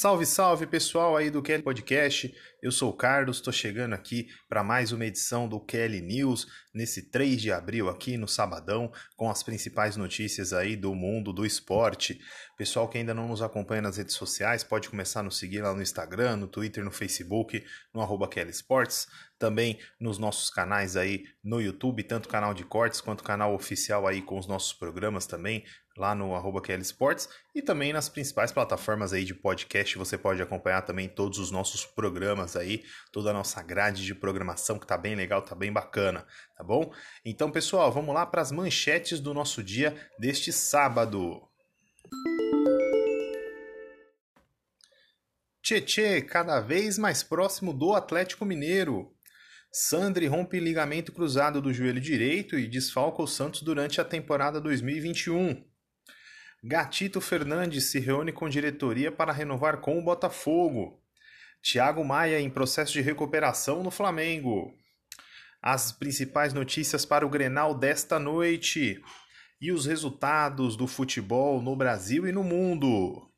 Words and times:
Salve, 0.00 0.24
salve 0.24 0.64
pessoal 0.64 1.16
aí 1.16 1.28
do 1.28 1.42
Kelly 1.42 1.60
Podcast. 1.60 2.32
Eu 2.60 2.72
sou 2.72 2.90
o 2.90 2.96
Carlos, 2.96 3.36
estou 3.36 3.52
chegando 3.52 3.92
aqui 3.92 4.26
para 4.48 4.64
mais 4.64 4.90
uma 4.90 5.06
edição 5.06 5.48
do 5.48 5.60
Kelly 5.60 6.00
News 6.00 6.48
nesse 6.74 7.02
3 7.08 7.40
de 7.40 7.52
abril 7.52 7.88
aqui 7.88 8.16
no 8.16 8.26
sabadão 8.26 8.90
com 9.16 9.30
as 9.30 9.44
principais 9.44 9.96
notícias 9.96 10.52
aí 10.52 10.74
do 10.74 10.92
mundo 10.92 11.32
do 11.32 11.46
esporte. 11.46 12.20
Pessoal 12.56 12.88
que 12.88 12.98
ainda 12.98 13.14
não 13.14 13.28
nos 13.28 13.42
acompanha 13.42 13.82
nas 13.82 13.96
redes 13.96 14.16
sociais, 14.16 14.64
pode 14.64 14.88
começar 14.88 15.20
a 15.20 15.22
nos 15.22 15.38
seguir 15.38 15.62
lá 15.62 15.72
no 15.72 15.80
Instagram, 15.80 16.34
no 16.34 16.48
Twitter, 16.48 16.84
no 16.84 16.90
Facebook, 16.90 17.64
no 17.94 18.00
arroba 18.00 18.26
Kelly 18.26 18.50
Sports, 18.50 19.06
também 19.38 19.78
nos 20.00 20.18
nossos 20.18 20.50
canais 20.50 20.96
aí 20.96 21.26
no 21.44 21.60
YouTube, 21.60 22.02
tanto 22.02 22.28
canal 22.28 22.52
de 22.52 22.64
cortes 22.64 23.00
quanto 23.00 23.22
canal 23.22 23.54
oficial 23.54 24.04
aí 24.04 24.20
com 24.20 24.36
os 24.36 24.48
nossos 24.48 24.72
programas 24.72 25.26
também, 25.26 25.64
lá 25.98 26.14
no 26.14 26.34
arroba 26.34 26.62
KL 26.62 26.80
Sports 26.80 27.28
e 27.54 27.60
também 27.60 27.92
nas 27.92 28.08
principais 28.08 28.52
plataformas 28.52 29.12
aí 29.12 29.24
de 29.24 29.34
podcast. 29.34 29.98
Você 29.98 30.16
pode 30.16 30.40
acompanhar 30.40 30.82
também 30.82 31.08
todos 31.08 31.38
os 31.38 31.50
nossos 31.50 31.84
programas 31.84 32.47
aí, 32.56 32.84
toda 33.12 33.30
a 33.30 33.32
nossa 33.32 33.62
grade 33.62 34.04
de 34.04 34.14
programação 34.14 34.78
que 34.78 34.86
tá 34.86 34.96
bem 34.96 35.14
legal, 35.14 35.42
tá 35.42 35.54
bem 35.54 35.72
bacana, 35.72 36.26
tá 36.56 36.64
bom? 36.64 36.92
Então, 37.24 37.50
pessoal, 37.50 37.92
vamos 37.92 38.14
lá 38.14 38.26
para 38.26 38.42
as 38.42 38.52
manchetes 38.52 39.20
do 39.20 39.34
nosso 39.34 39.62
dia 39.62 39.94
deste 40.18 40.52
sábado. 40.52 41.42
Tietê, 45.62 46.22
cada 46.22 46.60
vez 46.60 46.96
mais 46.96 47.22
próximo 47.22 47.74
do 47.74 47.92
Atlético 47.92 48.46
Mineiro. 48.46 49.14
Sandri 49.70 50.26
rompe 50.26 50.58
ligamento 50.58 51.12
cruzado 51.12 51.60
do 51.60 51.74
joelho 51.74 52.00
direito 52.00 52.58
e 52.58 52.66
desfalca 52.66 53.22
o 53.22 53.26
Santos 53.26 53.60
durante 53.60 54.00
a 54.00 54.04
temporada 54.04 54.60
2021. 54.60 55.62
Gatito 56.64 57.20
Fernandes 57.20 57.90
se 57.90 58.00
reúne 58.00 58.32
com 58.32 58.48
diretoria 58.48 59.12
para 59.12 59.32
renovar 59.32 59.80
com 59.80 59.98
o 59.98 60.02
Botafogo. 60.02 61.00
Thiago 61.62 62.04
Maia 62.04 62.40
em 62.40 62.50
processo 62.50 62.92
de 62.92 63.00
recuperação 63.00 63.82
no 63.82 63.90
Flamengo. 63.90 64.74
As 65.60 65.92
principais 65.92 66.52
notícias 66.52 67.04
para 67.04 67.26
o 67.26 67.30
Grenal 67.30 67.74
desta 67.74 68.18
noite. 68.18 69.00
E 69.60 69.72
os 69.72 69.86
resultados 69.86 70.76
do 70.76 70.86
futebol 70.86 71.60
no 71.60 71.74
Brasil 71.74 72.28
e 72.28 72.32
no 72.32 72.44
mundo. 72.44 73.28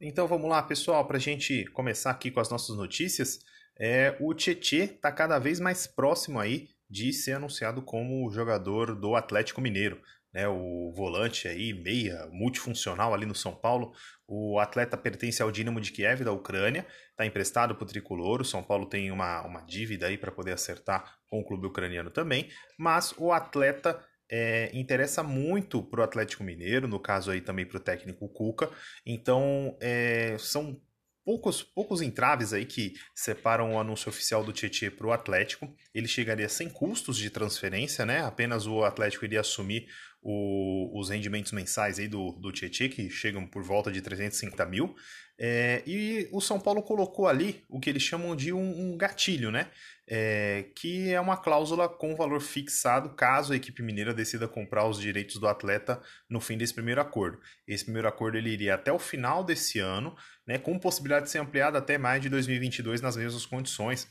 Então 0.00 0.28
vamos 0.28 0.48
lá, 0.48 0.62
pessoal, 0.62 1.06
para 1.06 1.16
a 1.16 1.20
gente 1.20 1.64
começar 1.72 2.10
aqui 2.10 2.30
com 2.30 2.38
as 2.38 2.50
nossas 2.50 2.76
notícias. 2.76 3.40
É, 3.76 4.16
o 4.20 4.32
Tietê 4.34 4.84
está 4.84 5.10
cada 5.10 5.38
vez 5.38 5.58
mais 5.58 5.86
próximo 5.86 6.38
aí 6.38 6.68
de 6.88 7.12
ser 7.12 7.32
anunciado 7.32 7.82
como 7.82 8.30
jogador 8.30 8.94
do 8.94 9.16
Atlético 9.16 9.60
Mineiro. 9.60 10.00
Né, 10.34 10.48
o 10.48 10.90
volante 10.90 11.46
aí, 11.46 11.72
meia, 11.72 12.26
multifuncional 12.32 13.14
ali 13.14 13.24
no 13.24 13.34
São 13.34 13.54
Paulo. 13.54 13.92
O 14.26 14.58
atleta 14.58 14.96
pertence 14.96 15.40
ao 15.40 15.52
Dinamo 15.52 15.80
de 15.80 15.92
Kiev, 15.92 16.24
da 16.24 16.32
Ucrânia, 16.32 16.84
está 17.10 17.24
emprestado 17.24 17.74
para 17.76 17.84
o 17.84 17.88
tricolor. 17.88 18.40
O 18.40 18.44
São 18.44 18.62
Paulo 18.62 18.86
tem 18.86 19.12
uma, 19.12 19.42
uma 19.42 19.60
dívida 19.60 20.06
aí 20.08 20.18
para 20.18 20.32
poder 20.32 20.52
acertar 20.52 21.18
com 21.28 21.38
o 21.38 21.44
clube 21.44 21.68
ucraniano 21.68 22.10
também, 22.10 22.48
mas 22.76 23.14
o 23.16 23.32
atleta 23.32 24.04
é, 24.30 24.70
interessa 24.72 25.22
muito 25.22 25.82
para 25.82 26.00
o 26.00 26.04
Atlético 26.04 26.42
Mineiro, 26.42 26.88
no 26.88 26.98
caso 26.98 27.30
aí 27.30 27.40
também 27.40 27.64
para 27.64 27.76
o 27.76 27.80
técnico 27.80 28.28
Cuca. 28.28 28.70
Então 29.06 29.76
é, 29.80 30.36
são 30.38 30.80
poucos, 31.24 31.62
poucos 31.62 32.02
entraves 32.02 32.52
aí 32.52 32.66
que 32.66 32.94
separam 33.14 33.74
o 33.74 33.80
anúncio 33.80 34.08
oficial 34.08 34.44
do 34.44 34.52
Tietchan 34.52 34.90
para 34.90 35.06
o 35.06 35.12
Atlético. 35.12 35.74
Ele 35.94 36.06
chegaria 36.06 36.48
sem 36.48 36.68
custos 36.68 37.16
de 37.16 37.30
transferência, 37.30 38.04
né? 38.04 38.24
Apenas 38.24 38.66
o 38.66 38.84
Atlético 38.84 39.24
iria 39.24 39.40
assumir 39.40 39.86
o, 40.24 40.98
os 40.98 41.10
rendimentos 41.10 41.52
mensais 41.52 41.98
aí 41.98 42.08
do, 42.08 42.32
do 42.32 42.50
Tietchan, 42.50 42.88
que 42.88 43.10
chegam 43.10 43.46
por 43.46 43.62
volta 43.62 43.92
de 43.92 44.00
350 44.00 44.64
mil. 44.64 44.96
É, 45.38 45.82
e 45.86 46.28
o 46.32 46.40
São 46.40 46.58
Paulo 46.58 46.82
colocou 46.82 47.26
ali 47.26 47.62
o 47.68 47.78
que 47.78 47.90
eles 47.90 48.02
chamam 48.02 48.34
de 48.34 48.52
um, 48.52 48.92
um 48.92 48.96
gatilho, 48.96 49.50
né? 49.50 49.68
É, 50.06 50.66
que 50.76 51.10
é 51.10 51.20
uma 51.20 51.36
cláusula 51.36 51.88
com 51.88 52.14
valor 52.14 52.40
fixado 52.40 53.10
caso 53.10 53.52
a 53.52 53.56
equipe 53.56 53.82
mineira 53.82 54.14
decida 54.14 54.46
comprar 54.46 54.86
os 54.86 55.00
direitos 55.00 55.38
do 55.38 55.48
atleta 55.48 56.00
no 56.28 56.40
fim 56.40 56.56
desse 56.56 56.72
primeiro 56.72 57.00
acordo. 57.00 57.38
Esse 57.66 57.84
primeiro 57.84 58.08
acordo 58.08 58.38
ele 58.38 58.50
iria 58.50 58.74
até 58.74 58.92
o 58.92 58.98
final 58.98 59.42
desse 59.42 59.78
ano, 59.78 60.16
né, 60.46 60.56
com 60.56 60.78
possibilidade 60.78 61.26
de 61.26 61.32
ser 61.32 61.38
ampliado 61.38 61.76
até 61.76 61.98
mais 61.98 62.22
de 62.22 62.28
2022 62.28 63.00
nas 63.00 63.16
mesmas 63.16 63.44
condições. 63.44 64.08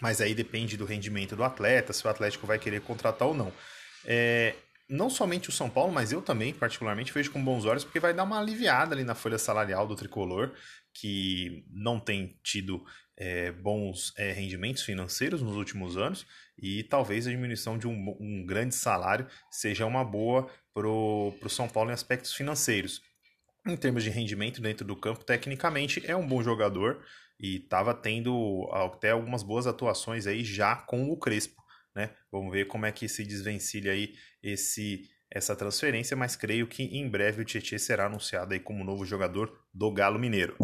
Mas 0.00 0.20
aí 0.20 0.34
depende 0.34 0.76
do 0.76 0.84
rendimento 0.84 1.34
do 1.34 1.44
atleta, 1.44 1.92
se 1.92 2.06
o 2.06 2.10
Atlético 2.10 2.46
vai 2.46 2.58
querer 2.58 2.80
contratar 2.80 3.28
ou 3.28 3.34
não. 3.34 3.52
É, 4.04 4.54
não 4.90 5.08
somente 5.08 5.48
o 5.48 5.52
São 5.52 5.70
Paulo, 5.70 5.92
mas 5.92 6.10
eu 6.10 6.20
também, 6.20 6.52
particularmente, 6.52 7.12
vejo 7.12 7.30
com 7.30 7.42
bons 7.42 7.64
olhos, 7.64 7.84
porque 7.84 8.00
vai 8.00 8.12
dar 8.12 8.24
uma 8.24 8.40
aliviada 8.40 8.94
ali 8.94 9.04
na 9.04 9.14
folha 9.14 9.38
salarial 9.38 9.86
do 9.86 9.94
tricolor, 9.94 10.52
que 10.92 11.64
não 11.70 12.00
tem 12.00 12.36
tido 12.42 12.84
é, 13.16 13.52
bons 13.52 14.12
é, 14.18 14.32
rendimentos 14.32 14.82
financeiros 14.82 15.40
nos 15.40 15.54
últimos 15.54 15.96
anos, 15.96 16.26
e 16.58 16.82
talvez 16.82 17.26
a 17.26 17.30
diminuição 17.30 17.78
de 17.78 17.86
um, 17.86 18.16
um 18.18 18.44
grande 18.44 18.74
salário 18.74 19.28
seja 19.48 19.86
uma 19.86 20.04
boa 20.04 20.50
para 20.74 20.88
o 20.88 21.48
São 21.48 21.68
Paulo 21.68 21.90
em 21.90 21.94
aspectos 21.94 22.34
financeiros. 22.34 23.00
Em 23.66 23.76
termos 23.76 24.02
de 24.02 24.10
rendimento 24.10 24.60
dentro 24.60 24.84
do 24.84 24.96
campo, 24.96 25.24
tecnicamente 25.24 26.02
é 26.04 26.16
um 26.16 26.26
bom 26.26 26.42
jogador 26.42 27.00
e 27.38 27.56
estava 27.56 27.94
tendo 27.94 28.68
até 28.72 29.10
algumas 29.10 29.42
boas 29.42 29.66
atuações 29.66 30.26
aí 30.26 30.42
já 30.42 30.74
com 30.74 31.10
o 31.10 31.16
Crespo 31.16 31.59
né? 31.94 32.10
Vamos 32.30 32.52
ver 32.52 32.66
como 32.66 32.86
é 32.86 32.92
que 32.92 33.08
se 33.08 33.24
desvencilha 33.24 33.92
aí 33.92 34.14
esse 34.42 35.08
essa 35.32 35.54
transferência, 35.54 36.16
mas 36.16 36.34
creio 36.34 36.66
que 36.66 36.82
em 36.82 37.08
breve 37.08 37.42
o 37.42 37.44
Tietchan 37.44 37.78
será 37.78 38.06
anunciado 38.06 38.52
aí 38.52 38.58
como 38.58 38.82
novo 38.82 39.06
jogador 39.06 39.56
do 39.72 39.92
Galo 39.92 40.18
Mineiro. 40.18 40.56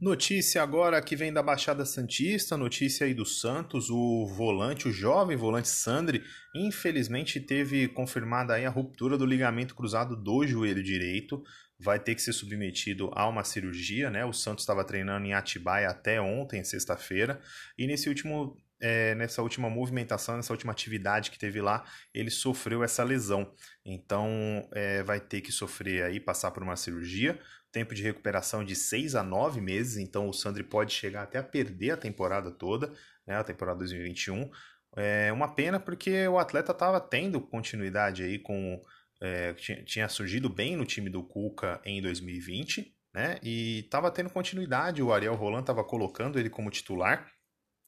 Notícia 0.00 0.62
agora 0.62 1.02
que 1.02 1.16
vem 1.16 1.32
da 1.32 1.42
Baixada 1.42 1.84
Santista, 1.84 2.56
notícia 2.56 3.04
aí 3.04 3.12
do 3.12 3.26
Santos, 3.26 3.90
o 3.90 4.26
volante, 4.26 4.86
o 4.86 4.92
jovem 4.92 5.36
volante 5.36 5.68
Sandri, 5.68 6.22
infelizmente 6.54 7.40
teve 7.40 7.88
confirmada 7.88 8.54
aí 8.54 8.64
a 8.64 8.70
ruptura 8.70 9.18
do 9.18 9.26
ligamento 9.26 9.74
cruzado 9.74 10.14
do 10.14 10.46
joelho 10.46 10.84
direito, 10.84 11.42
vai 11.80 11.98
ter 11.98 12.14
que 12.14 12.22
ser 12.22 12.32
submetido 12.32 13.10
a 13.12 13.26
uma 13.26 13.42
cirurgia, 13.42 14.08
né? 14.08 14.24
O 14.24 14.32
Santos 14.32 14.62
estava 14.62 14.84
treinando 14.84 15.26
em 15.26 15.32
Atibaia 15.32 15.88
até 15.88 16.20
ontem, 16.20 16.62
sexta-feira, 16.62 17.40
e 17.76 17.84
nesse 17.86 18.08
último 18.08 18.56
é, 18.80 19.14
nessa 19.14 19.42
última 19.42 19.68
movimentação, 19.68 20.36
nessa 20.36 20.52
última 20.52 20.72
atividade 20.72 21.30
que 21.30 21.38
teve 21.38 21.60
lá, 21.60 21.84
ele 22.14 22.30
sofreu 22.30 22.82
essa 22.82 23.02
lesão. 23.02 23.52
Então 23.84 24.68
é, 24.72 25.02
vai 25.02 25.20
ter 25.20 25.40
que 25.40 25.52
sofrer 25.52 26.04
aí, 26.04 26.20
passar 26.20 26.50
por 26.50 26.62
uma 26.62 26.76
cirurgia, 26.76 27.38
tempo 27.72 27.94
de 27.94 28.02
recuperação 28.02 28.64
de 28.64 28.74
6 28.74 29.14
a 29.14 29.22
9 29.22 29.60
meses, 29.60 29.96
então 29.96 30.28
o 30.28 30.32
Sandri 30.32 30.62
pode 30.62 30.92
chegar 30.92 31.22
até 31.22 31.38
a 31.38 31.42
perder 31.42 31.92
a 31.92 31.96
temporada 31.96 32.50
toda, 32.50 32.92
né, 33.26 33.36
a 33.36 33.44
temporada 33.44 33.78
2021. 33.78 34.50
É 34.96 35.32
uma 35.32 35.54
pena 35.54 35.78
porque 35.78 36.26
o 36.28 36.38
atleta 36.38 36.72
estava 36.72 37.00
tendo 37.00 37.40
continuidade 37.40 38.22
aí 38.22 38.38
com. 38.38 38.82
É, 39.20 39.52
tinha, 39.54 39.84
tinha 39.84 40.08
surgido 40.08 40.48
bem 40.48 40.76
no 40.76 40.84
time 40.84 41.10
do 41.10 41.22
Cuca 41.24 41.80
em 41.84 42.00
2020, 42.00 42.94
né? 43.12 43.38
E 43.42 43.80
estava 43.80 44.10
tendo 44.10 44.30
continuidade. 44.30 45.02
O 45.02 45.12
Ariel 45.12 45.34
Roland 45.34 45.62
estava 45.62 45.84
colocando 45.84 46.38
ele 46.38 46.48
como 46.48 46.70
titular 46.70 47.28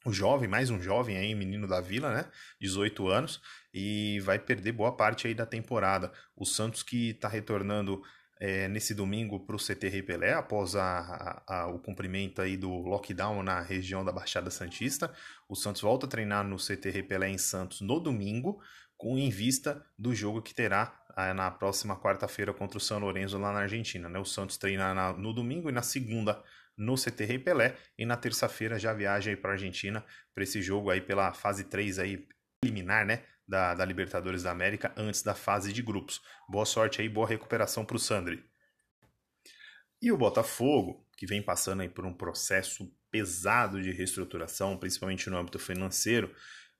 o 0.05 0.11
jovem, 0.11 0.47
mais 0.47 0.69
um 0.69 0.81
jovem 0.81 1.17
aí, 1.17 1.35
menino 1.35 1.67
da 1.67 1.79
Vila, 1.79 2.13
né? 2.13 2.25
18 2.59 3.07
anos, 3.07 3.41
e 3.73 4.19
vai 4.21 4.39
perder 4.39 4.71
boa 4.71 4.95
parte 4.95 5.27
aí 5.27 5.33
da 5.33 5.45
temporada. 5.45 6.11
O 6.35 6.45
Santos 6.45 6.81
que 6.81 7.11
está 7.11 7.27
retornando 7.27 8.01
é, 8.39 8.67
nesse 8.67 8.95
domingo 8.95 9.39
para 9.45 9.55
o 9.55 9.59
CT 9.59 9.87
Rei 9.87 10.01
Pelé, 10.01 10.33
após 10.33 10.75
a, 10.75 10.99
a, 11.47 11.61
a, 11.61 11.67
o 11.67 11.77
cumprimento 11.77 12.41
aí 12.41 12.57
do 12.57 12.71
lockdown 12.79 13.43
na 13.43 13.61
região 13.61 14.03
da 14.03 14.11
Baixada 14.11 14.49
Santista. 14.49 15.13
O 15.47 15.55
Santos 15.55 15.83
volta 15.83 16.07
a 16.07 16.09
treinar 16.09 16.43
no 16.43 16.57
CT 16.57 16.89
Rei 16.89 17.03
Pelé 17.03 17.29
em 17.29 17.37
Santos 17.37 17.81
no 17.81 17.99
domingo, 17.99 18.59
com 18.97 19.15
em 19.15 19.29
vista 19.29 19.85
do 19.97 20.15
jogo 20.15 20.41
que 20.41 20.55
terá 20.55 20.99
ah, 21.15 21.33
na 21.35 21.51
próxima 21.51 21.95
quarta-feira 21.95 22.51
contra 22.51 22.79
o 22.79 22.81
São 22.81 22.97
Lourenço 22.97 23.37
lá 23.37 23.51
na 23.53 23.59
Argentina. 23.59 24.09
Né? 24.09 24.17
O 24.17 24.25
Santos 24.25 24.57
treina 24.57 24.91
na, 24.93 25.13
no 25.13 25.33
domingo 25.33 25.69
e 25.69 25.71
na 25.71 25.83
segunda 25.83 26.41
no 26.77 26.95
CT 26.95 27.39
Pelé 27.39 27.75
e 27.97 28.05
na 28.05 28.17
terça-feira 28.17 28.79
já 28.79 28.93
viaja 28.93 29.35
para 29.37 29.51
a 29.51 29.53
Argentina 29.53 30.03
para 30.33 30.43
esse 30.43 30.61
jogo 30.61 30.89
aí 30.89 31.01
pela 31.01 31.33
fase 31.33 31.65
3 31.65 31.99
aí 31.99 32.27
eliminar, 32.63 33.05
né, 33.05 33.23
da, 33.47 33.73
da 33.73 33.83
Libertadores 33.85 34.43
da 34.43 34.51
América 34.51 34.93
antes 34.95 35.23
da 35.23 35.33
fase 35.33 35.73
de 35.73 35.81
grupos. 35.81 36.21
Boa 36.47 36.65
sorte 36.65 37.01
aí, 37.01 37.09
boa 37.09 37.27
recuperação 37.27 37.83
para 37.83 37.95
o 37.95 37.99
Sandri. 37.99 38.43
E 40.01 40.11
o 40.11 40.17
Botafogo, 40.17 41.07
que 41.17 41.27
vem 41.27 41.41
passando 41.41 41.81
aí 41.81 41.89
por 41.89 42.05
um 42.05 42.13
processo 42.13 42.91
pesado 43.11 43.81
de 43.81 43.91
reestruturação, 43.91 44.77
principalmente 44.77 45.29
no 45.29 45.37
âmbito 45.37 45.59
financeiro, 45.59 46.33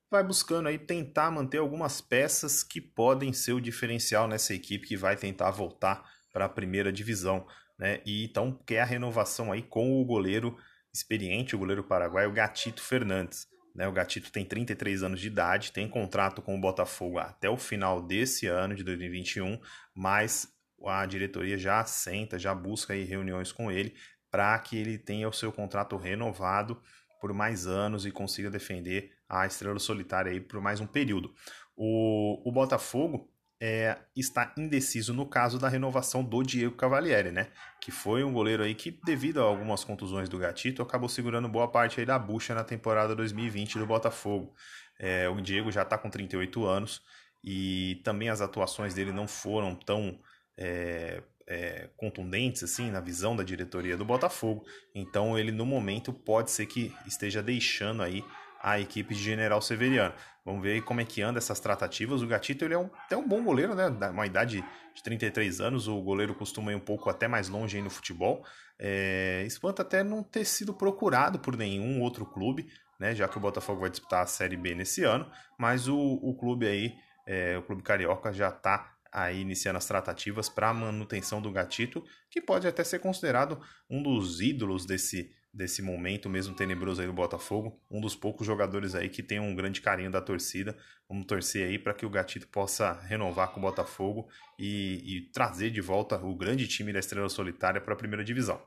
vai 0.09 0.23
buscando 0.23 0.67
aí 0.67 0.79
tentar 0.79 1.29
manter 1.29 1.57
algumas 1.57 2.01
peças 2.01 2.63
que 2.63 2.81
podem 2.81 3.31
ser 3.31 3.53
o 3.53 3.61
diferencial 3.61 4.27
nessa 4.27 4.53
equipe 4.53 4.87
que 4.87 4.97
vai 4.97 5.15
tentar 5.15 5.51
voltar 5.51 6.03
para 6.33 6.45
a 6.45 6.49
primeira 6.49 6.91
divisão 6.91 7.45
né? 7.81 7.99
E 8.05 8.25
então 8.25 8.51
quer 8.63 8.81
a 8.81 8.85
renovação 8.85 9.51
aí 9.51 9.63
com 9.63 9.99
o 9.99 10.05
goleiro 10.05 10.55
experiente, 10.93 11.55
o 11.55 11.59
goleiro 11.59 11.83
paraguaio 11.83 12.31
Gatito 12.31 12.79
Fernandes. 12.79 13.47
Né? 13.73 13.87
O 13.87 13.91
Gatito 13.91 14.31
tem 14.31 14.45
33 14.45 15.01
anos 15.01 15.19
de 15.19 15.25
idade, 15.25 15.71
tem 15.71 15.89
contrato 15.89 16.43
com 16.43 16.55
o 16.55 16.61
Botafogo 16.61 17.17
até 17.17 17.49
o 17.49 17.57
final 17.57 17.99
desse 17.99 18.45
ano 18.45 18.75
de 18.75 18.83
2021, 18.83 19.59
mas 19.95 20.47
a 20.85 21.03
diretoria 21.07 21.57
já 21.57 21.83
senta, 21.83 22.37
já 22.37 22.53
busca 22.53 22.93
aí 22.93 23.03
reuniões 23.03 23.51
com 23.51 23.71
ele 23.71 23.95
para 24.29 24.57
que 24.59 24.77
ele 24.77 24.99
tenha 24.99 25.27
o 25.27 25.33
seu 25.33 25.51
contrato 25.51 25.97
renovado 25.97 26.79
por 27.19 27.33
mais 27.33 27.65
anos 27.65 28.05
e 28.05 28.11
consiga 28.11 28.49
defender 28.51 29.11
a 29.27 29.47
estrela 29.47 29.79
solitária 29.79 30.31
aí 30.31 30.39
por 30.39 30.61
mais 30.61 30.79
um 30.79 30.87
período. 30.87 31.33
O, 31.75 32.47
o 32.47 32.51
Botafogo 32.51 33.31
é, 33.63 33.95
está 34.15 34.51
indeciso 34.57 35.13
no 35.13 35.23
caso 35.23 35.59
da 35.59 35.69
renovação 35.69 36.23
do 36.23 36.41
Diego 36.41 36.75
Cavalieri, 36.75 37.31
né? 37.31 37.49
Que 37.79 37.91
foi 37.91 38.23
um 38.23 38.33
goleiro 38.33 38.63
aí 38.63 38.73
que, 38.73 38.89
devido 39.05 39.39
a 39.39 39.43
algumas 39.43 39.83
contusões 39.83 40.27
do 40.27 40.39
Gatito, 40.39 40.81
acabou 40.81 41.07
segurando 41.07 41.47
boa 41.47 41.67
parte 41.67 41.99
aí 41.99 42.05
da 42.05 42.17
bucha 42.17 42.55
na 42.55 42.63
temporada 42.63 43.15
2020 43.15 43.77
do 43.77 43.85
Botafogo. 43.85 44.55
É, 44.97 45.29
o 45.29 45.39
Diego 45.39 45.71
já 45.71 45.83
está 45.83 45.95
com 45.95 46.09
38 46.09 46.65
anos 46.65 47.03
e 47.43 48.01
também 48.03 48.29
as 48.29 48.41
atuações 48.41 48.95
dele 48.95 49.11
não 49.11 49.27
foram 49.27 49.75
tão 49.75 50.19
é, 50.57 51.21
é, 51.47 51.87
contundentes 51.97 52.63
assim 52.63 52.89
na 52.89 52.99
visão 52.99 53.35
da 53.35 53.43
diretoria 53.43 53.95
do 53.95 54.03
Botafogo. 54.03 54.65
Então 54.95 55.37
ele 55.37 55.51
no 55.51 55.67
momento 55.67 56.11
pode 56.11 56.49
ser 56.49 56.65
que 56.65 56.91
esteja 57.05 57.43
deixando 57.43 58.01
aí 58.01 58.23
a 58.61 58.79
equipe 58.79 59.13
de 59.13 59.21
General 59.21 59.61
Severiano. 59.61 60.13
Vamos 60.45 60.61
ver 60.61 60.81
como 60.83 61.01
é 61.01 61.05
que 61.05 61.21
anda 61.21 61.37
essas 61.37 61.59
tratativas. 61.59 62.21
O 62.21 62.27
Gatito 62.27 62.65
ele 62.65 62.73
é 62.73 62.77
um, 62.77 62.89
até 63.05 63.15
um 63.15 63.27
bom 63.27 63.43
goleiro, 63.43 63.75
né? 63.75 63.87
Uma 63.87 64.25
idade 64.25 64.63
de 64.93 65.03
33 65.03 65.61
anos, 65.61 65.87
o 65.87 66.01
goleiro 66.01 66.33
costuma 66.33 66.71
ir 66.71 66.75
um 66.75 66.79
pouco 66.79 67.09
até 67.09 67.27
mais 67.27 67.47
longe 67.47 67.77
aí 67.77 67.83
no 67.83 67.89
futebol. 67.89 68.45
É, 68.79 69.43
espanta 69.45 69.83
até 69.83 70.03
não 70.03 70.23
ter 70.23 70.45
sido 70.45 70.73
procurado 70.73 71.39
por 71.39 71.55
nenhum 71.55 72.01
outro 72.01 72.25
clube, 72.25 72.67
né? 72.99 73.13
Já 73.13 73.27
que 73.27 73.37
o 73.37 73.41
Botafogo 73.41 73.81
vai 73.81 73.89
disputar 73.89 74.23
a 74.23 74.27
Série 74.27 74.57
B 74.57 74.73
nesse 74.73 75.03
ano, 75.03 75.29
mas 75.57 75.87
o, 75.87 75.97
o 75.97 76.35
clube 76.35 76.67
aí, 76.67 76.95
é, 77.27 77.57
o 77.57 77.63
clube 77.63 77.83
carioca 77.83 78.33
já 78.33 78.49
está 78.49 78.95
aí 79.11 79.41
iniciando 79.41 79.77
as 79.77 79.85
tratativas 79.85 80.47
para 80.47 80.69
a 80.69 80.73
manutenção 80.73 81.41
do 81.41 81.51
Gatito, 81.51 82.03
que 82.29 82.41
pode 82.41 82.67
até 82.67 82.83
ser 82.83 82.99
considerado 82.99 83.59
um 83.89 84.01
dos 84.01 84.39
ídolos 84.39 84.85
desse 84.85 85.29
desse 85.53 85.81
momento 85.81 86.29
mesmo 86.29 86.55
tenebroso 86.55 87.01
aí 87.01 87.07
do 87.07 87.13
Botafogo, 87.13 87.79
um 87.89 87.99
dos 87.99 88.15
poucos 88.15 88.47
jogadores 88.47 88.95
aí 88.95 89.09
que 89.09 89.21
tem 89.21 89.39
um 89.39 89.53
grande 89.53 89.81
carinho 89.81 90.09
da 90.09 90.21
torcida. 90.21 90.77
Vamos 91.09 91.25
torcer 91.25 91.67
aí 91.67 91.77
para 91.77 91.93
que 91.93 92.05
o 92.05 92.09
Gatito 92.09 92.47
possa 92.47 92.93
renovar 92.93 93.51
com 93.51 93.59
o 93.59 93.63
Botafogo 93.63 94.29
e, 94.57 95.01
e 95.03 95.21
trazer 95.31 95.69
de 95.69 95.81
volta 95.81 96.17
o 96.17 96.35
grande 96.35 96.67
time 96.67 96.93
da 96.93 96.99
Estrela 96.99 97.27
Solitária 97.27 97.81
para 97.81 97.93
a 97.93 97.97
primeira 97.97 98.23
divisão. 98.23 98.61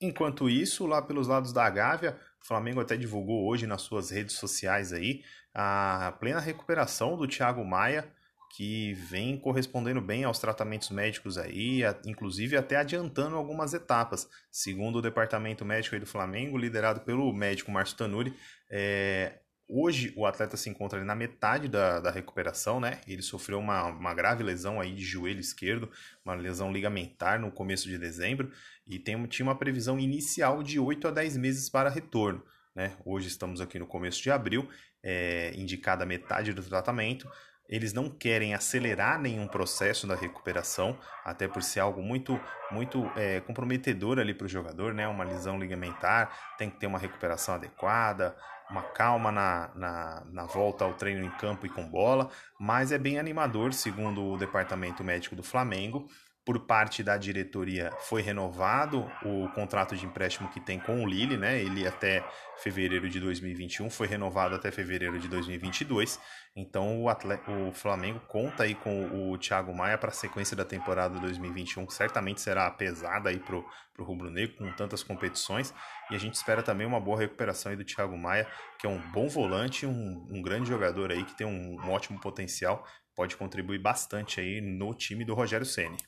Enquanto 0.00 0.48
isso, 0.48 0.86
lá 0.86 1.02
pelos 1.02 1.28
lados 1.28 1.52
da 1.52 1.68
Gávea, 1.68 2.18
o 2.42 2.46
Flamengo 2.46 2.80
até 2.80 2.96
divulgou 2.96 3.46
hoje 3.46 3.66
nas 3.66 3.82
suas 3.82 4.10
redes 4.10 4.36
sociais 4.36 4.92
aí 4.92 5.22
a 5.52 6.16
plena 6.18 6.40
recuperação 6.40 7.16
do 7.16 7.26
Thiago 7.26 7.64
Maia 7.64 8.10
que 8.50 8.94
vem 8.94 9.38
correspondendo 9.38 10.00
bem 10.00 10.24
aos 10.24 10.40
tratamentos 10.40 10.90
médicos 10.90 11.38
aí, 11.38 11.82
inclusive 12.04 12.56
até 12.56 12.76
adiantando 12.76 13.36
algumas 13.36 13.72
etapas. 13.72 14.28
Segundo 14.50 14.96
o 14.96 15.02
departamento 15.02 15.64
médico 15.64 15.98
do 15.98 16.06
Flamengo, 16.06 16.58
liderado 16.58 17.00
pelo 17.00 17.32
médico 17.32 17.70
Márcio 17.70 17.96
Tanuri, 17.96 18.34
é, 18.68 19.38
hoje 19.68 20.12
o 20.16 20.26
atleta 20.26 20.56
se 20.56 20.68
encontra 20.68 21.02
na 21.04 21.14
metade 21.14 21.68
da, 21.68 22.00
da 22.00 22.10
recuperação, 22.10 22.80
né? 22.80 23.00
Ele 23.06 23.22
sofreu 23.22 23.60
uma, 23.60 23.84
uma 23.84 24.12
grave 24.12 24.42
lesão 24.42 24.80
aí 24.80 24.92
de 24.92 25.04
joelho 25.04 25.40
esquerdo, 25.40 25.88
uma 26.24 26.34
lesão 26.34 26.72
ligamentar 26.72 27.40
no 27.40 27.52
começo 27.52 27.88
de 27.88 27.98
dezembro, 27.98 28.50
e 28.84 28.98
tem, 28.98 29.24
tinha 29.26 29.46
uma 29.46 29.56
previsão 29.56 29.96
inicial 29.96 30.60
de 30.60 30.80
8 30.80 31.06
a 31.06 31.10
10 31.12 31.36
meses 31.36 31.70
para 31.70 31.88
retorno. 31.88 32.42
Né? 32.74 32.96
Hoje 33.04 33.28
estamos 33.28 33.60
aqui 33.60 33.78
no 33.78 33.86
começo 33.86 34.20
de 34.20 34.30
abril, 34.30 34.68
é, 35.02 35.52
indicada 35.54 36.04
metade 36.04 36.52
do 36.52 36.62
tratamento 36.62 37.30
eles 37.70 37.92
não 37.92 38.10
querem 38.10 38.52
acelerar 38.52 39.18
nenhum 39.18 39.46
processo 39.46 40.04
da 40.04 40.16
recuperação, 40.16 40.98
até 41.24 41.46
por 41.46 41.62
ser 41.62 41.78
algo 41.78 42.02
muito, 42.02 42.38
muito 42.72 43.08
é, 43.16 43.40
comprometedor 43.40 44.18
ali 44.18 44.34
para 44.34 44.46
o 44.46 44.48
jogador, 44.48 44.92
né? 44.92 45.06
Uma 45.06 45.22
lesão 45.22 45.56
ligamentar, 45.56 46.36
tem 46.58 46.68
que 46.68 46.78
ter 46.78 46.88
uma 46.88 46.98
recuperação 46.98 47.54
adequada, 47.54 48.36
uma 48.68 48.82
calma 48.82 49.30
na, 49.30 49.70
na, 49.76 50.22
na 50.32 50.46
volta 50.46 50.84
ao 50.84 50.94
treino 50.94 51.24
em 51.24 51.30
campo 51.30 51.64
e 51.64 51.68
com 51.68 51.88
bola, 51.88 52.28
mas 52.58 52.90
é 52.90 52.98
bem 52.98 53.20
animador, 53.20 53.72
segundo 53.72 54.24
o 54.24 54.36
departamento 54.36 55.04
médico 55.04 55.36
do 55.36 55.42
Flamengo, 55.42 56.08
por 56.44 56.66
parte 56.66 57.02
da 57.02 57.16
diretoria 57.16 57.92
foi 58.00 58.22
renovado 58.22 59.10
o 59.24 59.48
contrato 59.50 59.94
de 59.94 60.06
empréstimo 60.06 60.48
que 60.48 60.60
tem 60.60 60.80
com 60.80 61.04
o 61.04 61.06
Lille, 61.06 61.36
né? 61.36 61.60
Ele 61.60 61.86
até 61.86 62.24
fevereiro 62.58 63.08
de 63.08 63.20
2021 63.20 63.90
foi 63.90 64.06
renovado 64.06 64.54
até 64.54 64.70
fevereiro 64.70 65.18
de 65.18 65.28
2022. 65.28 66.18
Então 66.56 67.02
o, 67.02 67.08
atleta, 67.08 67.50
o 67.50 67.72
Flamengo 67.72 68.20
conta 68.26 68.64
aí 68.64 68.74
com 68.74 69.30
o 69.30 69.38
Thiago 69.38 69.74
Maia 69.74 69.98
para 69.98 70.10
a 70.10 70.12
sequência 70.12 70.56
da 70.56 70.64
temporada 70.64 71.20
2021, 71.20 71.86
que 71.86 71.94
certamente 71.94 72.40
será 72.40 72.70
pesada 72.70 73.28
aí 73.28 73.38
pro 73.38 73.64
pro 74.00 74.04
rubro-negro 74.04 74.56
com 74.56 74.72
tantas 74.72 75.02
competições. 75.02 75.74
E 76.10 76.14
a 76.14 76.18
gente 76.18 76.34
espera 76.34 76.62
também 76.62 76.86
uma 76.86 77.00
boa 77.00 77.18
recuperação 77.18 77.70
aí 77.70 77.76
do 77.76 77.84
Thiago 77.84 78.16
Maia, 78.16 78.48
que 78.78 78.86
é 78.86 78.90
um 78.90 78.98
bom 79.12 79.28
volante, 79.28 79.84
um, 79.84 80.26
um 80.30 80.40
grande 80.40 80.68
jogador 80.68 81.12
aí 81.12 81.24
que 81.24 81.36
tem 81.36 81.46
um, 81.46 81.76
um 81.78 81.90
ótimo 81.90 82.18
potencial, 82.18 82.84
pode 83.14 83.36
contribuir 83.36 83.78
bastante 83.78 84.40
aí 84.40 84.60
no 84.60 84.94
time 84.94 85.24
do 85.24 85.34
Rogério 85.34 85.66
Ceni. 85.66 85.98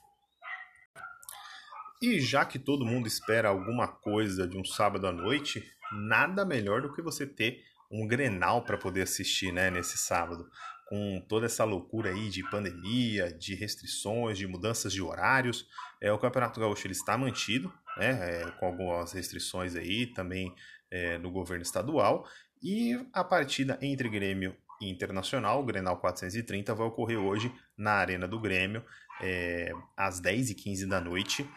E 2.02 2.20
já 2.20 2.44
que 2.44 2.58
todo 2.58 2.84
mundo 2.84 3.06
espera 3.06 3.48
alguma 3.48 3.86
coisa 3.86 4.44
de 4.44 4.58
um 4.58 4.64
sábado 4.64 5.06
à 5.06 5.12
noite, 5.12 5.64
nada 5.92 6.44
melhor 6.44 6.82
do 6.82 6.92
que 6.92 7.00
você 7.00 7.24
ter 7.24 7.62
um 7.88 8.08
Grenal 8.08 8.64
para 8.64 8.76
poder 8.76 9.02
assistir, 9.02 9.52
né, 9.52 9.70
nesse 9.70 9.96
sábado, 9.96 10.50
com 10.88 11.24
toda 11.28 11.46
essa 11.46 11.62
loucura 11.62 12.10
aí 12.10 12.28
de 12.28 12.42
pandemia, 12.50 13.32
de 13.32 13.54
restrições, 13.54 14.36
de 14.36 14.48
mudanças 14.48 14.92
de 14.92 15.00
horários. 15.00 15.68
É 16.00 16.12
o 16.12 16.18
Campeonato 16.18 16.58
Gaúcho 16.58 16.88
ele 16.88 16.94
está 16.94 17.16
mantido, 17.16 17.72
né, 17.96 18.40
é, 18.42 18.50
com 18.58 18.66
algumas 18.66 19.12
restrições 19.12 19.76
aí 19.76 20.06
também 20.06 20.52
é, 20.90 21.18
no 21.18 21.30
governo 21.30 21.62
estadual. 21.62 22.26
E 22.60 22.98
a 23.12 23.22
partida 23.22 23.78
entre 23.80 24.08
Grêmio 24.08 24.56
e 24.80 24.90
Internacional, 24.90 25.60
o 25.60 25.64
Grenal 25.64 25.98
430, 25.98 26.74
vai 26.74 26.86
ocorrer 26.88 27.18
hoje 27.18 27.54
na 27.76 27.92
Arena 27.92 28.26
do 28.26 28.40
Grêmio, 28.40 28.84
é, 29.20 29.70
às 29.96 30.20
10h15 30.20 30.88
da 30.88 31.00
noite. 31.00 31.48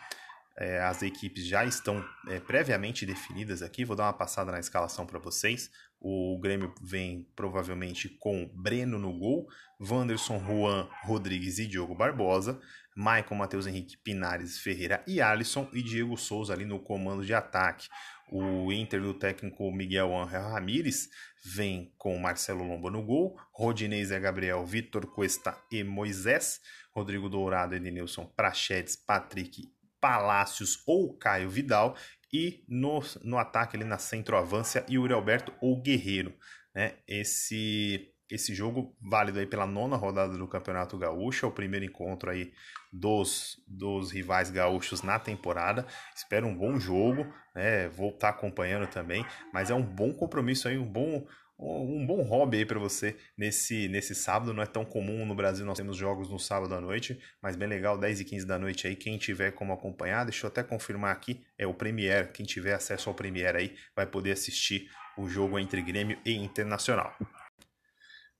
É, 0.57 0.79
as 0.79 1.01
equipes 1.01 1.45
já 1.45 1.65
estão 1.65 2.03
é, 2.27 2.39
previamente 2.39 3.05
definidas 3.05 3.61
aqui. 3.61 3.83
Vou 3.83 3.95
dar 3.95 4.05
uma 4.05 4.13
passada 4.13 4.51
na 4.51 4.59
escalação 4.59 5.05
para 5.05 5.19
vocês. 5.19 5.69
O 5.99 6.39
Grêmio 6.39 6.73
vem 6.81 7.27
provavelmente 7.35 8.07
com 8.07 8.49
Breno 8.53 8.97
no 8.97 9.11
gol, 9.17 9.47
Wanderson, 9.79 10.39
Juan, 10.39 10.87
Rodrigues 11.03 11.57
e 11.57 11.65
Diogo 11.65 11.95
Barbosa, 11.95 12.61
Maicon, 12.95 13.35
Matheus 13.35 13.67
Henrique, 13.67 13.97
Pinares, 13.97 14.59
Ferreira 14.59 15.03
e 15.05 15.19
Alisson 15.19 15.67
e 15.73 15.81
Diego 15.81 16.15
Souza 16.15 16.53
ali 16.53 16.63
no 16.63 16.79
comando 16.79 17.25
de 17.25 17.33
ataque. 17.33 17.89
O 18.31 18.71
Inter 18.71 19.01
do 19.01 19.13
técnico 19.13 19.71
Miguel 19.71 20.15
Ángel 20.15 20.49
Ramírez 20.49 21.09
vem 21.43 21.93
com 21.97 22.17
Marcelo 22.17 22.65
Lomba 22.65 22.89
no 22.89 23.03
gol, 23.03 23.37
Rodinei 23.51 24.03
Zé 24.05 24.19
Gabriel, 24.19 24.65
Vitor 24.65 25.05
Cuesta 25.07 25.57
e 25.71 25.83
Moisés, 25.83 26.61
Rodrigo 26.91 27.29
Dourado, 27.29 27.75
Edenilson, 27.75 28.25
Prachedes, 28.25 28.95
Patrick 28.95 29.74
Palácios 30.05 30.83
ou 30.85 31.17
Caio 31.17 31.49
Vidal. 31.49 31.95
E 32.31 32.63
no, 32.67 33.01
no 33.23 33.39
ataque 33.39 33.75
ali 33.75 33.83
na 33.83 33.97
centroavância, 33.97 34.85
Yuri 34.87 35.13
Alberto 35.13 35.51
ou 35.59 35.81
Guerreiro. 35.81 36.31
Né? 36.75 36.93
Esse, 37.07 38.13
esse 38.29 38.53
jogo 38.53 38.95
válido 39.01 39.39
aí 39.39 39.47
pela 39.47 39.65
nona 39.65 39.95
rodada 39.95 40.37
do 40.37 40.47
Campeonato 40.47 40.95
Gaúcho, 40.95 41.47
é 41.47 41.49
o 41.49 41.51
primeiro 41.51 41.85
encontro 41.85 42.29
aí 42.29 42.53
dos, 42.93 43.57
dos 43.67 44.11
rivais 44.11 44.51
gaúchos 44.51 45.01
na 45.01 45.17
temporada. 45.17 45.87
Espero 46.15 46.45
um 46.45 46.55
bom 46.55 46.79
jogo, 46.79 47.25
né? 47.55 47.87
Vou 47.87 48.09
estar 48.09 48.29
acompanhando 48.29 48.85
também, 48.85 49.25
mas 49.51 49.71
é 49.71 49.73
um 49.73 49.81
bom 49.81 50.13
compromisso 50.13 50.67
aí, 50.67 50.77
um 50.77 50.85
bom 50.85 51.25
um 51.57 52.05
bom 52.05 52.21
hobby 52.21 52.57
aí 52.57 52.65
para 52.65 52.79
você 52.79 53.15
nesse, 53.37 53.87
nesse 53.87 54.13
sábado. 54.13 54.53
Não 54.53 54.61
é 54.61 54.65
tão 54.65 54.83
comum 54.83 55.25
no 55.25 55.35
Brasil, 55.35 55.65
nós 55.65 55.77
temos 55.77 55.95
jogos 55.95 56.29
no 56.29 56.39
sábado 56.39 56.73
à 56.75 56.81
noite, 56.81 57.19
mas 57.41 57.55
bem 57.55 57.67
legal, 57.67 57.97
10 57.97 58.21
e 58.21 58.25
15 58.25 58.45
da 58.45 58.59
noite 58.59 58.87
aí. 58.87 58.95
Quem 58.95 59.17
tiver 59.17 59.51
como 59.51 59.73
acompanhar, 59.73 60.25
deixa 60.25 60.45
eu 60.45 60.49
até 60.49 60.63
confirmar 60.63 61.11
aqui, 61.11 61.41
é 61.57 61.65
o 61.65 61.73
Premiere. 61.73 62.31
Quem 62.31 62.45
tiver 62.45 62.73
acesso 62.73 63.09
ao 63.09 63.15
Premiere 63.15 63.57
aí 63.57 63.75
vai 63.95 64.05
poder 64.05 64.31
assistir 64.31 64.89
o 65.17 65.27
jogo 65.29 65.57
entre 65.57 65.81
Grêmio 65.81 66.17
e 66.25 66.33
Internacional. 66.33 67.15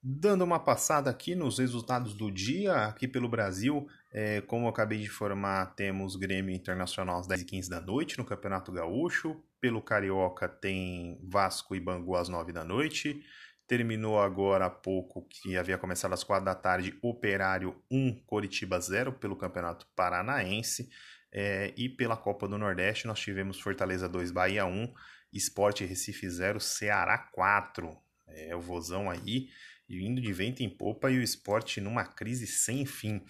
Dando 0.08 0.44
uma 0.44 0.60
passada 0.60 1.10
aqui 1.10 1.34
nos 1.34 1.58
resultados 1.58 2.14
do 2.14 2.30
dia, 2.30 2.76
aqui 2.86 3.08
pelo 3.08 3.28
Brasil, 3.28 3.88
é, 4.14 4.40
como 4.42 4.66
eu 4.66 4.70
acabei 4.70 5.00
de 5.00 5.06
informar, 5.06 5.74
temos 5.74 6.16
Grêmio 6.16 6.54
Internacional 6.54 7.20
às 7.20 7.28
10h15 7.28 7.70
da 7.70 7.82
noite 7.82 8.16
no 8.20 8.24
Campeonato 8.24 8.72
Gaúcho. 8.72 9.44
Pelo 9.60 9.82
Carioca 9.82 10.48
tem 10.48 11.20
Vasco 11.24 11.76
e 11.76 11.80
Bangu 11.80 12.16
às 12.16 12.30
9 12.30 12.54
da 12.54 12.64
noite. 12.64 13.20
Terminou 13.68 14.22
agora 14.22 14.68
há 14.68 14.70
pouco, 14.70 15.28
que 15.28 15.58
havia 15.58 15.76
começado 15.76 16.14
às 16.14 16.24
4 16.24 16.46
da 16.46 16.54
tarde, 16.54 16.96
Operário 17.02 17.76
1, 17.90 18.26
Coritiba 18.28 18.80
0 18.80 19.14
pelo 19.14 19.36
Campeonato 19.36 19.88
Paranaense. 19.96 20.88
É, 21.32 21.74
e 21.76 21.90
pela 21.90 22.16
Copa 22.16 22.48
do 22.48 22.60
Nordeste 22.60 23.08
nós 23.08 23.20
tivemos 23.20 23.60
Fortaleza 23.60 24.08
2, 24.08 24.30
Bahia 24.30 24.68
1, 24.68 24.94
Esporte 25.34 25.84
Recife 25.84 26.30
0, 26.30 26.60
Ceará 26.60 27.18
4. 27.18 27.98
É 28.28 28.56
o 28.56 28.62
vozão 28.62 29.10
aí 29.10 29.48
indo 29.90 30.22
de 30.22 30.34
vento 30.34 30.62
em 30.62 30.70
popa 30.70 31.12
e 31.12 31.18
o 31.18 31.22
esporte 31.22 31.80
numa 31.80 32.06
crise 32.06 32.48
sem 32.48 32.86
fim. 32.86 33.22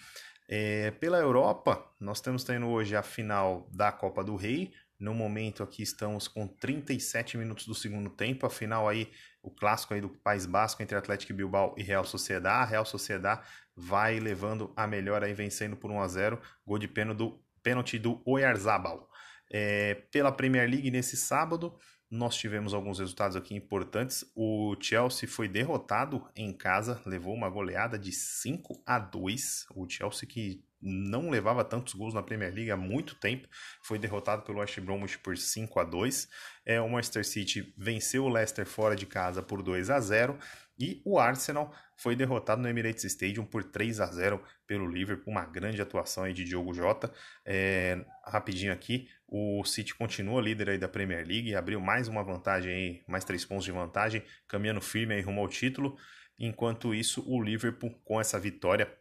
É, 0.48 0.92
pela 0.92 1.18
Europa, 1.18 1.84
nós 2.00 2.18
estamos 2.18 2.44
tendo 2.44 2.68
hoje 2.68 2.94
a 2.94 3.02
final 3.02 3.68
da 3.72 3.90
Copa 3.90 4.22
do 4.22 4.36
Rei. 4.36 4.72
No 4.98 5.12
momento 5.12 5.62
aqui 5.62 5.82
estamos 5.82 6.26
com 6.26 6.46
37 6.46 7.36
minutos 7.36 7.66
do 7.66 7.74
segundo 7.74 8.08
tempo. 8.08 8.46
A 8.46 8.50
final 8.50 8.88
aí, 8.88 9.10
o 9.42 9.50
clássico 9.50 9.92
aí 9.92 10.00
do 10.00 10.08
País 10.08 10.46
Basco 10.46 10.82
entre 10.82 10.96
Atlético 10.96 11.34
Bilbao 11.34 11.74
e 11.76 11.82
Real 11.82 12.04
Sociedad. 12.04 12.62
A 12.62 12.64
Real 12.64 12.84
Sociedad 12.84 13.44
vai 13.74 14.18
levando 14.18 14.72
a 14.76 14.86
melhor 14.86 15.22
aí, 15.22 15.34
vencendo 15.34 15.76
por 15.76 15.90
1 15.90 16.00
a 16.00 16.08
0 16.08 16.40
Gol 16.64 16.78
de 16.78 16.88
pênalti 16.88 17.18
do, 17.18 17.44
pênalti 17.62 17.98
do 17.98 18.22
Oyarzabal. 18.24 19.08
É, 19.52 19.94
pela 20.10 20.32
Premier 20.32 20.68
League 20.68 20.90
nesse 20.90 21.16
sábado, 21.16 21.76
nós 22.10 22.36
tivemos 22.36 22.72
alguns 22.72 22.98
resultados 22.98 23.36
aqui 23.36 23.54
importantes. 23.54 24.24
O 24.34 24.76
Chelsea 24.80 25.28
foi 25.28 25.48
derrotado 25.48 26.24
em 26.36 26.52
casa, 26.52 27.00
levou 27.04 27.34
uma 27.34 27.50
goleada 27.50 27.98
de 27.98 28.12
5 28.12 28.82
a 28.86 28.98
2. 28.98 29.66
O 29.74 29.88
Chelsea 29.88 30.28
que 30.28 30.64
não 30.80 31.30
levava 31.30 31.64
tantos 31.64 31.94
gols 31.94 32.14
na 32.14 32.22
Premier 32.22 32.54
League 32.54 32.70
há 32.70 32.76
muito 32.76 33.14
tempo, 33.16 33.48
foi 33.82 33.98
derrotado 33.98 34.42
pelo 34.42 34.58
West 34.60 34.78
Bromwich 34.80 35.18
por 35.18 35.36
5 35.36 35.80
a 35.80 35.84
2. 35.84 36.28
É, 36.64 36.80
o 36.80 36.88
Manchester 36.88 37.24
City 37.26 37.74
venceu 37.76 38.24
o 38.24 38.28
Leicester 38.28 38.66
fora 38.66 38.94
de 38.94 39.06
casa 39.06 39.42
por 39.42 39.62
2 39.62 39.90
a 39.90 40.00
0 40.00 40.38
e 40.78 41.00
o 41.04 41.18
Arsenal 41.18 41.74
foi 41.96 42.14
derrotado 42.14 42.60
no 42.60 42.68
Emirates 42.68 43.04
Stadium 43.04 43.44
por 43.44 43.64
3 43.64 44.00
a 44.00 44.06
0 44.06 44.42
pelo 44.66 44.86
Liverpool, 44.86 45.32
uma 45.32 45.46
grande 45.46 45.80
atuação 45.80 46.24
aí 46.24 46.34
de 46.34 46.44
Diogo 46.44 46.74
Jota. 46.74 47.10
É, 47.44 48.04
rapidinho 48.24 48.72
aqui, 48.72 49.08
o 49.28 49.64
City 49.64 49.94
continua 49.94 50.40
líder 50.40 50.70
aí 50.70 50.78
da 50.78 50.88
Premier 50.88 51.26
League, 51.26 51.54
abriu 51.54 51.80
mais 51.80 52.08
uma 52.08 52.22
vantagem 52.22 52.72
aí, 52.72 53.04
mais 53.08 53.24
três 53.24 53.44
pontos 53.44 53.64
de 53.64 53.72
vantagem, 53.72 54.22
caminhando 54.46 54.80
firme 54.80 55.14
aí 55.14 55.20
rumo 55.20 55.40
ao 55.40 55.48
título. 55.48 55.96
Enquanto 56.38 56.94
isso, 56.94 57.24
o 57.26 57.42
Liverpool 57.42 57.90
com 58.04 58.20
essa 58.20 58.38
vitória 58.38 58.92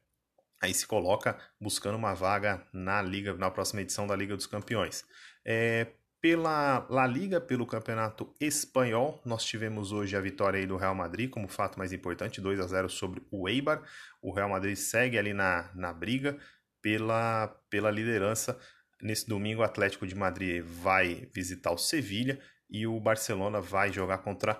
aí 0.61 0.73
se 0.73 0.87
coloca 0.87 1.37
buscando 1.59 1.95
uma 1.95 2.13
vaga 2.13 2.65
na 2.73 3.01
liga, 3.01 3.33
na 3.35 3.51
próxima 3.51 3.81
edição 3.81 4.07
da 4.07 4.15
Liga 4.15 4.35
dos 4.35 4.47
Campeões. 4.47 5.05
É, 5.45 5.87
pela 6.21 6.87
La 6.89 7.05
Liga, 7.05 7.39
pelo 7.39 7.67
Campeonato 7.67 8.33
Espanhol, 8.39 9.21
nós 9.23 9.43
tivemos 9.43 9.91
hoje 9.91 10.15
a 10.15 10.21
vitória 10.21 10.59
aí 10.59 10.65
do 10.65 10.75
Real 10.75 10.95
Madrid 10.95 11.29
como 11.29 11.47
fato 11.47 11.77
mais 11.77 11.93
importante, 11.93 12.41
2 12.41 12.59
a 12.59 12.67
0 12.67 12.89
sobre 12.89 13.21
o 13.29 13.47
Eibar. 13.47 13.83
O 14.21 14.33
Real 14.33 14.49
Madrid 14.49 14.75
segue 14.75 15.19
ali 15.19 15.33
na, 15.33 15.69
na 15.75 15.93
briga 15.93 16.35
pela, 16.81 17.47
pela 17.69 17.91
liderança. 17.91 18.59
Nesse 19.01 19.27
domingo, 19.27 19.61
o 19.61 19.65
Atlético 19.65 20.07
de 20.07 20.15
Madrid 20.15 20.63
vai 20.63 21.27
visitar 21.33 21.71
o 21.71 21.77
Sevilha 21.77 22.39
e 22.69 22.87
o 22.87 22.99
Barcelona 22.99 23.59
vai 23.59 23.91
jogar 23.91 24.19
contra 24.19 24.59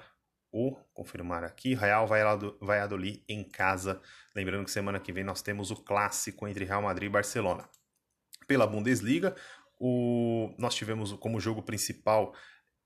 o, 0.52 0.76
confirmar 0.94 1.44
aqui, 1.44 1.74
Real 1.74 2.08
Valladolid 2.08 3.24
em 3.28 3.44
casa. 3.44 4.02
Lembrando 4.34 4.64
que 4.64 4.72
semana 4.72 5.00
que 5.00 5.12
vem 5.12 5.24
nós 5.24 5.42
temos 5.42 5.70
o 5.70 5.76
clássico 5.76 6.48
entre 6.48 6.64
Real 6.64 6.82
Madrid 6.82 7.10
e 7.10 7.12
Barcelona. 7.12 7.68
Pela 8.48 8.66
Bundesliga, 8.66 9.36
o, 9.78 10.54
nós 10.58 10.76
tivemos 10.76 11.12
como 11.14 11.42
jogo 11.42 11.62
principal 11.62 12.34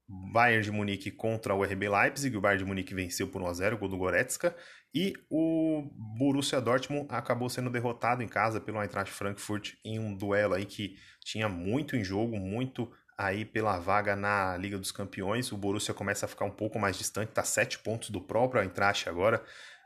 Bayern 0.10 0.64
de 0.64 0.72
Munique 0.72 1.12
contra 1.12 1.54
o 1.54 1.64
RB 1.64 1.88
Leipzig, 1.88 2.36
o 2.36 2.42
Bayern 2.42 2.64
de 2.64 2.68
Munique 2.68 2.96
venceu 2.96 3.28
por 3.28 3.44
1 3.44 3.48
a 3.48 3.54
0, 3.54 3.78
gol 3.78 3.90
do 3.90 3.98
Goretzka, 3.98 4.56
e 4.94 5.14
o 5.30 5.88
Borussia 6.18 6.60
Dortmund 6.60 7.06
acabou 7.10 7.48
sendo 7.48 7.70
derrotado 7.70 8.24
em 8.24 8.28
casa 8.28 8.60
pelo 8.60 8.82
Eintracht 8.82 9.14
Frankfurt 9.14 9.76
em 9.86 10.00
um 10.00 10.16
duelo 10.16 10.56
aí 10.56 10.66
que 10.66 10.98
tinha 11.24 11.48
muito 11.48 11.96
em 11.96 12.04
jogo, 12.04 12.38
muito 12.38 12.92
aí 13.16 13.46
pela 13.46 13.78
vaga 13.78 14.16
na 14.16 14.58
Liga 14.58 14.80
dos 14.80 14.92
Campeões. 14.92 15.52
O 15.52 15.58
Borussia 15.58 15.94
começa 15.94 16.26
a 16.26 16.30
ficar 16.30 16.46
um 16.46 16.52
pouco 16.52 16.80
mais 16.80 16.98
distante, 16.98 17.30
está 17.30 17.44
sete 17.44 17.78
pontos 17.78 18.10
do 18.10 18.20
próprio 18.20 18.64
Eintracht 18.64 19.08
agora. 19.08 19.44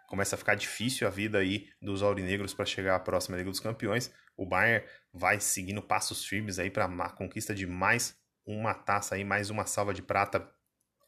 Começa 0.08 0.36
a 0.36 0.38
ficar 0.38 0.56
difícil 0.56 1.06
a 1.06 1.10
vida 1.10 1.40
aí 1.40 1.68
dos 1.82 2.02
aurinegros 2.02 2.54
para 2.54 2.66
chegar 2.66 2.96
à 2.96 3.00
próxima 3.00 3.36
Liga 3.36 3.50
dos 3.50 3.60
Campeões. 3.60 4.10
O 4.38 4.46
Bayern 4.46 4.86
vai 5.14 5.40
seguindo 5.42 5.82
passos 5.82 6.24
firmes 6.24 6.60
aí 6.60 6.70
para 6.70 6.86
a 6.86 7.10
conquista 7.10 7.54
de 7.54 7.68
mais 7.68 8.16
uma 8.46 8.74
taça 8.74 9.16
aí, 9.16 9.24
mais 9.24 9.50
uma 9.50 9.66
salva 9.66 9.94
de 9.94 10.02
prata 10.02 10.48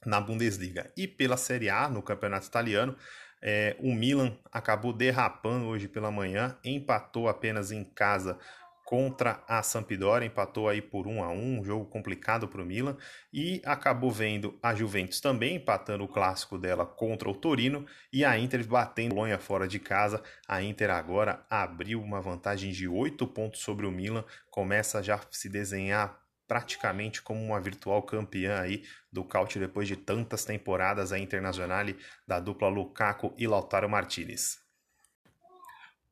na 0.06 0.22
Bundesliga. 0.22 0.92
E 0.96 1.08
pela 1.08 1.38
Série 1.38 1.70
A, 1.70 1.89
no 1.89 2.01
Campeonato 2.01 2.48
Italiano, 2.48 2.96
é, 3.42 3.75
o 3.80 3.94
Milan 3.94 4.38
acabou 4.51 4.94
derrapando 4.94 5.65
hoje 5.65 5.88
pela 5.88 6.12
manhã, 6.12 6.58
empatou 6.63 7.27
apenas 7.27 7.72
em 7.72 7.84
casa 7.84 8.39
contra 8.86 9.44
a 9.48 9.63
Sampdoria, 9.63 10.27
empatou 10.27 10.70
aí 10.70 10.80
por 10.80 11.08
1 11.08 11.24
a 11.24 11.30
1, 11.30 11.60
um 11.60 11.63
jogo 11.63 11.86
complicado 11.86 12.48
para 12.48 12.62
o 12.62 12.65
Milan 12.65 12.96
e 13.34 13.60
acabou 13.65 14.12
vendo 14.12 14.60
a 14.62 14.75
Juventus 14.75 15.20
também 15.20 15.56
empatando 15.56 16.04
o 16.04 16.08
clássico 16.08 16.56
dela 16.56 16.86
contra 16.86 17.27
o 17.27 17.34
Torino 17.34 17.86
e 18.13 18.24
a 18.24 18.38
Inter 18.38 18.65
batendo 18.65 19.13
o 19.13 19.15
Bolonha 19.15 19.39
fora 19.39 19.68
de 19.68 19.80
casa. 19.80 20.22
A 20.48 20.62
Inter 20.62 20.92
agora 20.92 21.44
abriu 21.50 22.00
uma 22.00 22.22
vantagem 22.22 22.72
de 22.72 22.88
8 22.88 23.25
pontos 23.27 23.62
sobre 23.62 23.88
o 23.88 23.92
Milan, 23.92 24.24
começa 24.51 25.01
já 25.01 25.15
a 25.15 25.22
se 25.32 25.50
desenhar 25.50 26.25
praticamente 26.48 27.22
como 27.22 27.44
uma 27.44 27.60
virtual 27.60 28.04
campeã 28.04 28.62
aí 28.62 28.84
do 29.12 29.24
Caute 29.24 29.60
depois 29.60 29.88
de 29.88 29.96
tantas 29.96 30.46
temporadas 30.46 31.12
a 31.12 31.20
internacional 31.20 31.86
da 32.28 32.40
dupla 32.40 32.68
Lukaku 32.68 33.34
e 33.38 33.48
Lautaro 33.48 33.90
Martinez. 33.90 34.64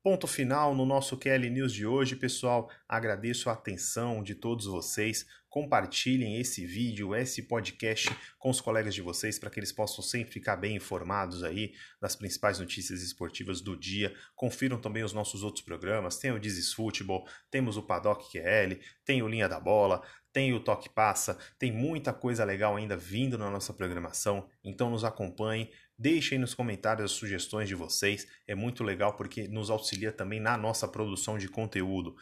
Ponto 0.03 0.27
final 0.27 0.75
no 0.75 0.85
nosso 0.85 1.17
QL 1.17 1.49
News 1.49 1.71
de 1.71 1.85
hoje, 1.85 2.17
pessoal. 2.17 2.69
Agradeço 2.89 3.49
a 3.49 3.53
atenção 3.53 4.21
de 4.21 4.35
todos 4.35 4.65
vocês. 4.65 5.25
Compartilhem 5.53 6.39
esse 6.39 6.65
vídeo, 6.65 7.13
esse 7.13 7.43
podcast 7.43 8.09
com 8.39 8.49
os 8.49 8.59
colegas 8.59 8.95
de 8.95 9.03
vocês 9.03 9.37
para 9.37 9.51
que 9.51 9.59
eles 9.59 9.71
possam 9.71 10.03
sempre 10.03 10.33
ficar 10.33 10.55
bem 10.55 10.77
informados 10.77 11.43
aí 11.43 11.75
das 12.01 12.15
principais 12.15 12.57
notícias 12.57 13.03
esportivas 13.03 13.61
do 13.61 13.77
dia. 13.77 14.15
Confiram 14.35 14.81
também 14.81 15.03
os 15.03 15.13
nossos 15.13 15.43
outros 15.43 15.63
programas. 15.63 16.17
Tem 16.17 16.31
o 16.31 16.39
Dizes 16.39 16.73
Futebol, 16.73 17.29
temos 17.51 17.77
o 17.77 17.83
Paddock 17.83 18.31
QL, 18.31 18.79
tem 19.05 19.21
o 19.21 19.27
Linha 19.27 19.47
da 19.47 19.59
Bola, 19.59 20.01
tem 20.31 20.55
o 20.55 20.59
Toque 20.59 20.89
Passa, 20.89 21.37
tem 21.59 21.71
muita 21.71 22.11
coisa 22.11 22.43
legal 22.43 22.75
ainda 22.75 22.97
vindo 22.97 23.37
na 23.37 23.51
nossa 23.51 23.71
programação. 23.71 24.49
Então 24.63 24.89
nos 24.89 25.03
acompanhem 25.03 25.69
Deixem 25.97 26.39
nos 26.39 26.55
comentários 26.55 27.05
as 27.05 27.11
sugestões 27.11 27.69
de 27.69 27.75
vocês, 27.75 28.27
é 28.47 28.55
muito 28.55 28.83
legal 28.83 29.15
porque 29.15 29.47
nos 29.47 29.69
auxilia 29.69 30.11
também 30.11 30.39
na 30.39 30.57
nossa 30.57 30.87
produção 30.87 31.37
de 31.37 31.47
conteúdo. 31.47 32.15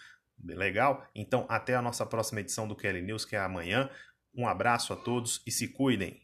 Legal? 0.43 1.05
Então, 1.13 1.45
até 1.50 1.75
a 1.75 1.81
nossa 1.81 2.05
próxima 2.05 2.39
edição 2.39 2.67
do 2.67 2.75
Kelly 2.75 3.01
News, 3.01 3.25
que 3.25 3.36
é 3.36 3.39
amanhã. 3.39 3.89
Um 4.33 4.48
abraço 4.48 4.93
a 4.93 4.95
todos 4.95 5.41
e 5.45 5.51
se 5.51 5.67
cuidem! 5.67 6.21